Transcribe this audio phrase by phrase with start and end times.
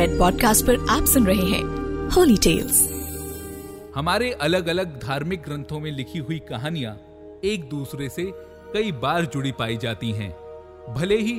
[0.00, 2.78] Red podcast पर आप सुन रहे हैं होली टेल्स
[3.94, 6.94] हमारे अलग अलग धार्मिक ग्रंथों में लिखी हुई कहानियाँ
[7.44, 8.24] एक दूसरे से
[8.74, 10.30] कई बार जुड़ी पाई जाती हैं।
[10.94, 11.32] भले ही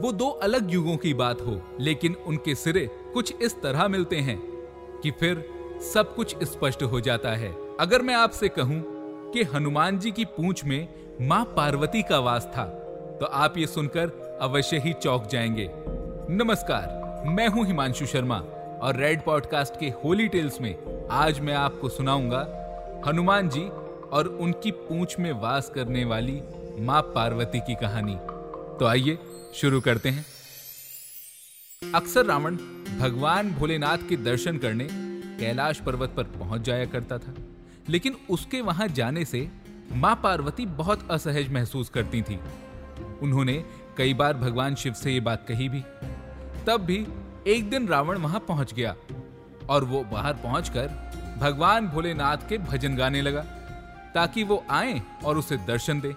[0.00, 4.38] वो दो अलग युगों की बात हो, लेकिन उनके सिरे कुछ इस तरह मिलते हैं
[5.02, 5.48] कि फिर
[5.94, 8.82] सब कुछ स्पष्ट हो जाता है। अगर मैं आपसे कहूँ
[9.32, 10.88] कि हनुमान जी की पूंछ में
[11.20, 12.64] माँ पार्वती का वास था
[13.20, 15.70] तो आप ये सुनकर अवश्य ही चौक जाएँगे।
[16.34, 18.36] नमस्कार। मैं हूँ हिमांशु शर्मा
[18.82, 20.74] और रेड पॉडकास्ट के होली टेल्स में
[21.10, 22.40] आज मैं आपको सुनाऊँगा
[23.06, 23.62] हनुमान जी
[24.12, 26.40] और उनकी पूंछ में वास करने वाली
[26.78, 28.16] माँ पार्वती की कहानी।
[28.78, 29.18] तो आइए,
[29.54, 30.24] शुरू करते हैं।
[31.94, 32.56] अक्सर रावण
[32.98, 34.88] भगवान भोलेनाथ के दर्शन करने
[35.40, 37.34] कैलाश पर्वत पर पहुँच जाया करता था,
[37.88, 39.48] लेकिन उसके वहाँ जाने से
[39.92, 42.38] माँ पार्वती बहुत असहज महसूस करती थी।
[43.22, 43.64] उन्होंने
[43.96, 45.82] कई बार भगवान शिव से ये बात कही भी।
[46.66, 47.06] तब भी
[47.46, 48.94] एक दिन रावण वहाँ पहुँच गया
[49.70, 50.88] और वो बाहर पहुंचकर
[51.40, 53.40] भगवान भोलेनाथ के भजन गाने लगा,
[54.14, 56.12] ताकि वो आए और उसे दर्शन दे।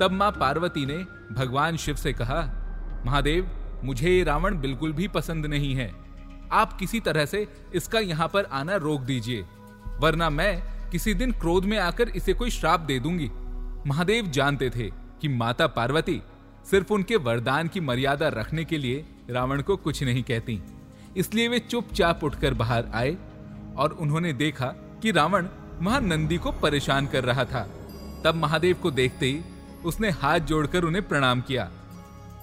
[0.00, 0.96] तब माँ पार्वती ने
[1.34, 2.40] भगवान शिव से कहा,
[3.06, 3.50] महादेव,
[3.84, 5.90] मुझे ये रावण बिल्कुल भी पसंद नहीं है।
[6.52, 9.44] आप किसी तरह से इसका यहाँ पर आना रोक दीजिए,
[9.98, 13.30] वरना मैं किसी दिन क्रोध में आकर इसे कोई श्राप दे दूँगी।
[13.86, 14.90] महादेव जानते थे
[15.20, 16.20] कि माता पार्वती
[16.70, 20.62] सिर्फ़ उनके वरदान की मर्यादा रखने के लिए रावण को कुछ नहीं कहती।
[21.16, 23.16] इसलिए वे चुपचाप उठकर बाहर आए
[23.76, 24.66] और उन्होंने देखा
[25.02, 25.48] कि रावण
[25.80, 27.62] महानंदी को परेशान कर रहा था।
[28.24, 29.40] तब महादेव को देखते ही
[29.84, 31.70] उसने हाथ जोड़कर उन्हें प्रणाम किया।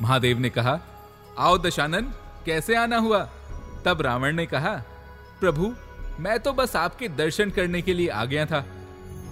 [0.02, 0.80] महादेव ने कहा,
[1.38, 2.12] आओ दशानन,
[2.46, 3.24] कैसे आना हुआ?
[3.86, 4.76] तब रावण ने कहा,
[5.40, 5.74] प्रभु,
[6.20, 8.66] मैं तो बस आपके दर्शन करने के लिए आ गया था।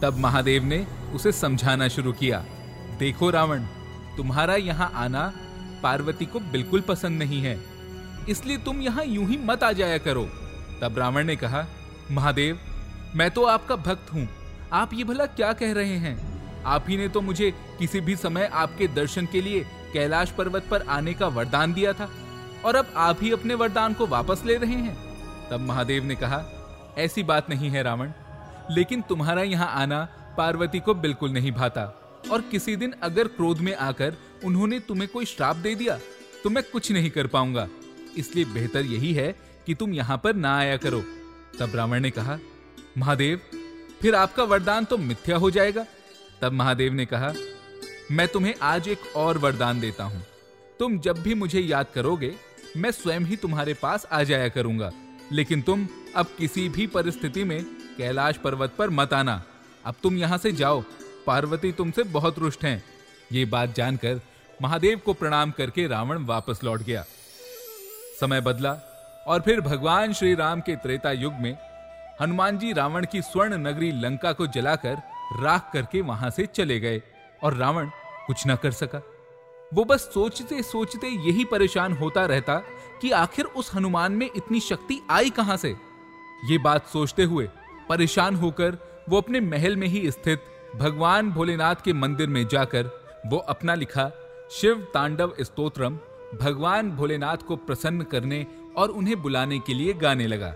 [0.02, 2.46] तब महादेव ने उसे समझाना शुरू किया,
[3.00, 3.64] देखो रावण
[4.20, 5.22] तुम्हारा यहाँ आना
[5.84, 7.58] पार्वती को बिल्कुल पसंद नहीं है।
[8.30, 10.24] इसलिए तुम यहाँ यूँ ही मत आ जाया करो।
[10.82, 11.66] तब रावण ने कहा,
[12.12, 12.60] महादेव,
[13.16, 14.28] मैं तो आपका भक्त हूँ।
[14.74, 16.18] आप ये भला क्या कह रहे हैं?
[16.66, 19.64] आप ही ने तो मुझे किसी भी समय आपके दर्शन के लिए
[19.94, 22.10] कैलाश पर्वत पर आने का वरदान दिया था,
[22.66, 24.98] और अब आप ही अपने वरदान को वापस ले रहे हैं।
[25.52, 26.44] तब महादेव ने कहा,
[26.98, 28.12] ऐसी बात नहीं है रावण,
[28.72, 31.86] लेकिन तुम्हारा यहाँ आना पार्वती को बिल्कुल नहीं भाता।
[32.32, 36.00] और किसी दिन अगर क्रोध में आकर उन्होंने तुम्हें कोई श्राप दे दिया
[36.44, 37.68] तो मैं कुछ नहीं कर पाऊँगा।
[38.18, 39.32] इसलिए बेहतर यही है
[39.66, 41.02] कि तुम यहाँ पर ना आया करो।
[41.60, 42.38] तब रावण ने कहा,
[42.98, 43.42] महादेव,
[44.02, 45.86] फिर आपका वरदान तो मिथ्या हो जाएगा।
[46.42, 47.34] तब महादेव ने कहा,
[48.12, 50.24] मैं तुम्हें आज एक और वरदान देता हूँ।
[50.80, 52.34] तुम जब भी मुझे याद करोगे,
[52.78, 54.92] मैं स्वयं ही तुम्हारे पास आ जाया करूँगा।
[55.32, 57.64] लेकिन तुम अब किसी भी परिस्थिति में
[57.98, 59.42] कैलाश पर्वत पर मत आना।
[59.86, 60.84] अब तुम यहाँ से जाओ
[61.30, 62.84] पार्वती तुमसे बहुत रुष्ट हैं।
[63.32, 64.22] ये बात जानकर
[64.62, 67.04] महादेव को प्रणाम करके रावण वापस लौट गया।
[68.20, 68.72] समय बदला
[69.28, 71.58] और फिर भगवान श्री राम के त्रेता युग में
[72.22, 74.96] हनुमान जी रावण की स्वर्ण नगरी लंका को जलाकर
[75.42, 77.02] राख करके वहाँ से चले गए
[77.44, 77.90] और रावण
[78.28, 79.02] कुछ न कर सका।
[79.74, 82.56] वो बस सोचते सोचते यही परेशान होता रहता
[83.02, 85.76] कि आखिर उस हनुमान में इतनी शक्ति आई कहाँ से?
[86.46, 87.50] ये बात सोचते हुए
[87.90, 88.78] परेशान होकर
[89.10, 92.86] वो अपने महल में ही स्थित भगवान भोलेनाथ के मंदिर में जाकर
[93.26, 94.12] वो अपना लिखा,
[94.52, 96.00] शिव तांडव स्तोत्रम,
[96.42, 98.48] भगवान भोलेनाथ को प्रसन्न करने
[98.78, 100.56] और उन्हें बुलाने के लिए गाने लगा।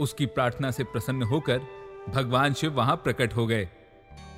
[0.00, 1.60] उसकी प्रार्थना से प्रसन्न होकर
[2.08, 3.68] भगवान शिव वहाँ प्रकट हो गए।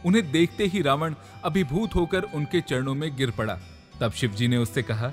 [0.07, 1.15] उन्हें देखते ही रावण
[1.45, 3.59] अभिभूत होकर उनके चरणों में गिर पड़ा।
[4.01, 5.13] तब शिव जी ने उससे कहा,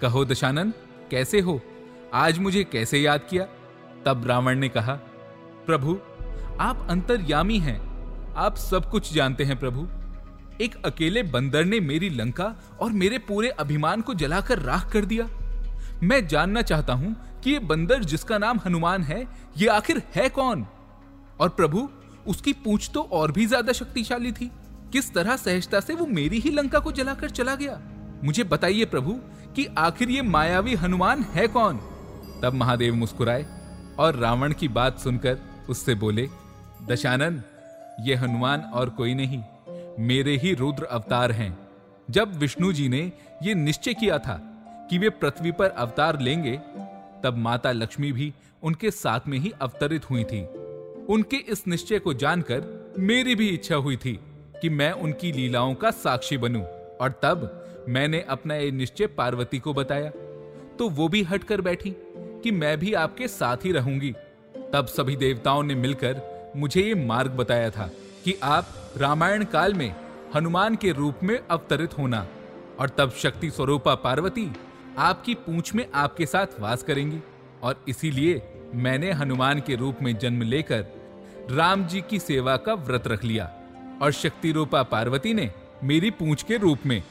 [0.00, 0.72] कहो दशानन,
[1.10, 1.60] कैसे हो?
[2.14, 3.46] आज मुझे कैसे याद किया?
[4.06, 4.94] तब रावण ने कहा,
[5.66, 5.98] प्रभु,
[6.60, 7.89] आप अंतर्यामी हैं।
[8.36, 9.86] आप सब कुछ जानते हैं, प्रभु।
[10.64, 15.28] एक अकेले बंदर ने मेरी लंका और मेरे पूरे अभिमान को जलाकर राख कर दिया।
[16.02, 20.66] मैं जानना चाहता हूँ कि ये बंदर जिसका नाम हनुमान है, ये आखिर है कौन?
[21.40, 21.88] और प्रभु,
[22.26, 24.50] उसकी पूछ तो और भी ज़्यादा शक्तिशाली थी।
[24.92, 27.80] किस तरह सहजता से वो मेरी ही लंका को जलाकर चला गया?
[28.24, 29.12] मुझे बताइए, प्रभु,
[29.56, 31.76] कि आखिर ये मायावी हनुमान है कौन?
[32.42, 33.46] तब महादेव मुस्कुराए
[33.98, 35.38] और रावण की बात सुनकर
[35.68, 36.28] उससे बोले,
[36.86, 37.42] दशानन
[38.00, 39.42] ये हनुमान और कोई नहीं,
[39.98, 41.58] मेरे ही रुद्र अवतार हैं।
[42.10, 43.00] जब विष्णु जी ने
[43.42, 44.36] यह निश्चय किया था
[44.90, 46.56] कि वे पृथ्वी पर अवतार लेंगे,
[47.24, 48.32] तब माता लक्ष्मी भी
[48.62, 50.42] उनके साथ में ही अवतरित हुई थी।
[51.08, 54.18] उनके इस निश्चय को जानकर मेरी भी इच्छा हुई थी
[54.62, 56.62] कि मैं उनकी लीलाओं का साक्षी बनूं,
[57.00, 60.10] और तब मैंने अपना ये निश्चय पार्वती को बताया।
[60.78, 61.94] तो वो भी हटकर बैठी
[62.42, 64.14] कि मैं भी आपके साथ ही रहूँगी।
[64.72, 66.20] तब सभी देवताओं ने मिलकर
[66.56, 67.90] मुझे ये मार्ग बताया था
[68.24, 69.94] कि आप रामायण काल में
[70.36, 72.26] हनुमान के रूप में अवतरित होना
[72.80, 74.52] और तब शक्ति स्वरूपा पार्वती
[74.98, 77.20] आपकी पूंछ में आपके साथ वास करेंगी।
[77.62, 78.42] और इसीलिए
[78.74, 80.86] मैंने हनुमान के रूप में जन्म लेकर
[81.50, 83.52] राम जी की सेवा का व्रत रख लिया
[84.02, 85.52] और शक्ति रूपा पार्वती ने
[85.84, 87.02] मेरी पूंछ के रूप में।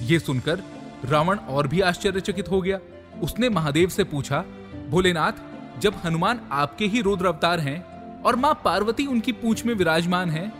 [0.00, 0.62] यह सुनकर
[1.04, 2.80] रावण और भी आश्चर्यचकित हो गया।
[3.22, 4.44] उसने महादेव से पूछा,
[4.88, 5.32] भोलेनाथ,
[5.78, 10.50] जब हनुमान आपके ही रुद्र अवतार हैं और माँ पार्वती उनकी पूछ में विराजमान है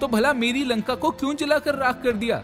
[0.00, 2.42] तो भला मेरी लंका को क्यों जलाकर राख कर दिया?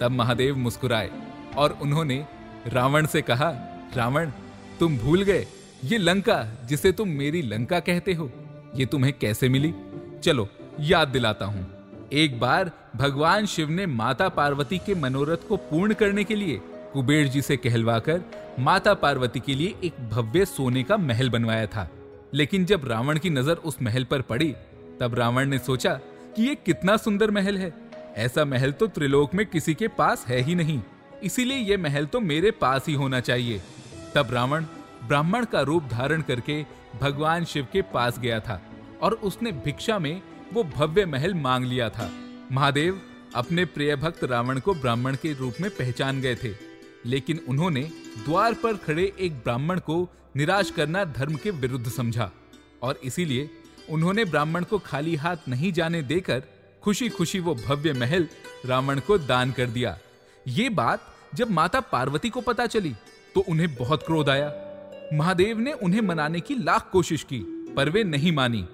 [0.00, 1.10] तब महादेव मुस्कुराए
[1.56, 2.24] और उन्होंने
[2.66, 3.50] रावण से कहा,
[3.96, 4.30] रावण,
[4.80, 5.46] तुम भूल गए।
[5.84, 8.30] ये लंका, जिसे तुम मेरी लंका कहते हो,
[8.74, 9.74] ये तुम्हें कैसे मिली?
[10.22, 10.48] चलो,
[10.80, 11.66] याद दिलाता हूँ।
[12.12, 16.60] एक बार भगवान शिव ने माता पार्वती के मनोरथ को पूर्ण करने के लिए
[16.92, 18.20] कुबेर जी से कहलवाकर
[18.60, 21.88] माता पार्वती के लिए एक भव्य सोने का महल बनवाया था।
[22.32, 24.54] लेकिन जब रावण की नज़र उस महल पर पड़ी,
[25.00, 25.92] तब रावण ने सोचा
[26.36, 27.72] कि ये कितना सुंदर महल है।
[28.16, 30.80] ऐसा महल तो त्रिलोक में किसी के पास है ही नहीं,
[31.22, 33.60] इसीलिए ये महल तो मेरे पास ही होना चाहिए।
[34.14, 34.64] तब रावण
[35.04, 36.64] ब्राह्मण का रूप धारण करके
[37.00, 38.60] भगवान शिव के पास गया था
[39.02, 40.20] और उसने भिक्षा में
[40.52, 42.10] वो भव्य महल मांग लिया था।
[42.52, 43.00] महादेव
[43.34, 46.52] अपने प्रिय भक्त रावण को ब्राह्मण के रूप में पहचान गए थे।
[47.06, 47.82] लेकिन उन्होंने
[48.18, 52.30] द्वार पर खड़े एक ब्राह्मण को निराश करना धर्म के विरुद्ध समझा।
[52.82, 53.50] और इसीलिए
[53.90, 56.42] उन्होंने ब्राह्मण को खाली हाथ नहीं जाने देकर
[56.82, 58.28] खुशी खुशी वो भव्य महल
[58.66, 59.98] रावण को दान कर दिया।
[60.46, 62.94] ये बात जब माता पार्वती को पता चली
[63.34, 64.52] तो उन्हें बहुत क्रोध आया।
[65.14, 67.38] महादेव ने उन्हें मनाने की लाख कोशिश की,
[67.76, 68.66] पर वे नहीं मानी।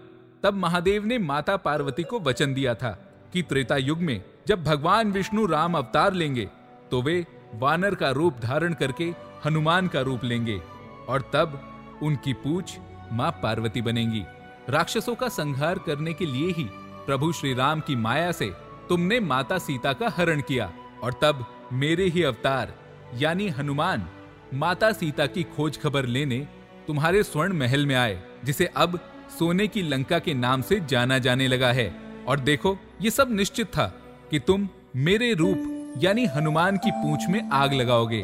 [0.42, 2.90] तब महादेव ने माता पार्वती को वचन दिया था
[3.32, 6.48] कि त्रेता युग में जब भगवान विष्णु राम अवतार लेंगे
[6.90, 7.24] तो वे
[7.58, 9.04] वानर का रूप धारण करके
[9.44, 10.60] हनुमान का रूप लेंगे,
[11.08, 11.60] और तब
[12.02, 12.78] उनकी पूछ
[13.12, 14.22] माँ पार्वती बनेंगी।
[14.68, 16.64] राक्षसों का संहार करने के लिए ही
[17.06, 18.50] प्रभु श्री राम की माया से
[18.88, 20.72] तुमने माता सीता का हरण किया,
[21.02, 22.74] और तब मेरे ही अवतार,
[23.14, 24.06] यानी हनुमान,
[24.54, 26.38] माता सीता की खोज खबर लेने
[26.86, 28.98] तुम्हारे स्वर्ण महल में आए, जिसे अब
[29.38, 31.94] सोने की लंका के नाम से जाना जाने लगा है।
[32.28, 33.86] और देखो, ये सब निश्चित था
[34.30, 38.23] कि तुम मेरे रूप यानी हनुमान की पूंछ में आग लगाओगे।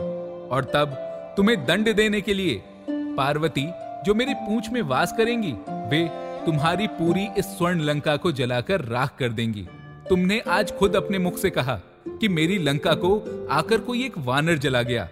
[0.51, 0.95] और तब
[1.37, 3.67] तुम्हें दंड देने के लिए पार्वती
[4.07, 6.09] जो मेरी पूंछ में वास करेंगी, वे
[6.47, 9.69] तुम्हारी पूरी इस स्वर्ण लंका को जलाकर राख कर देंगी।
[10.09, 14.59] तुमने आज खुद अपने मुख से कहा कि मेरी लंका को आकर कोई एक वानर
[14.59, 15.09] जला गया।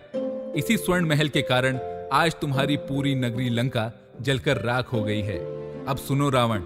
[0.57, 1.79] इसी स्वर्ण महल के कारण
[2.13, 5.39] आज तुम्हारी पूरी नगरी लंका जलकर राख हो गई है।
[5.87, 6.61] अब सुनो रावण,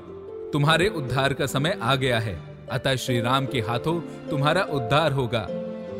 [0.53, 2.41] तुम्हारे उद्धार का समय आ गया है।
[2.71, 4.01] अतः श्री राम के हाथों
[4.31, 5.47] तुम्हारा उद्धार होगा।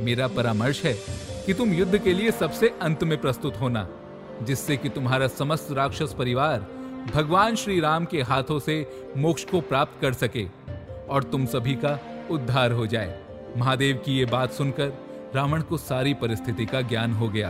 [0.03, 0.93] मेरा परामर्श है
[1.47, 3.87] कि तुम युद्ध के लिए सबसे अंत में प्रस्तुत होना,
[4.43, 6.67] जिससे कि तुम्हारा समस्त राक्षस परिवार
[7.15, 8.75] भगवान श्री राम के हाथों से
[9.17, 10.47] मोक्ष को प्राप्त कर सके
[11.09, 11.99] और तुम सभी का
[12.31, 13.19] उद्धार हो जाए।
[13.57, 14.93] महादेव की ये बात सुनकर
[15.35, 17.49] रावण को सारी परिस्थिति का ज्ञान हो गया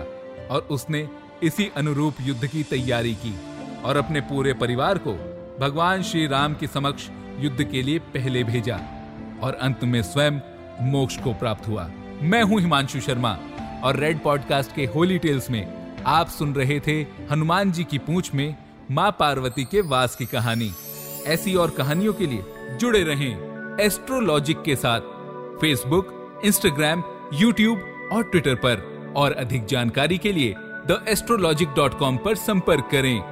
[0.51, 1.09] और उसने
[1.43, 3.35] इसी अनुरूप युद्ध की तैयारी की
[3.85, 5.13] और अपने पूरे परिवार को
[5.61, 7.09] भगवान श्री राम के समक्ष
[7.39, 8.81] युद्ध के लिए पहले भेजा
[9.43, 10.41] और अंत में स्वयं
[10.83, 11.91] मोक्ष को प्राप्त हुआ।
[12.23, 13.39] मैं हूँ हिमांशु शर्मा
[13.85, 18.35] और रेड पॉडकास्ट के होली टेल्स में आप सुन रहे थे हनुमान जी की पूंछ
[18.35, 18.57] में
[18.91, 20.73] माँ पार्वती के वास की कहानी।
[21.27, 22.45] ऐसी और कहानियों के लिए
[22.81, 23.33] जुड़े रहें
[23.81, 25.01] एस्ट्रोलॉजिक के साथ
[25.61, 27.03] फेसबुक इंस्टाग्राम
[27.35, 32.89] यूट्यूब और ट्विटर पर। और अधिक जानकारी के लिए द एस्ट्रोलॉजिक डॉट कॉम पर संपर्क
[32.93, 33.32] करें।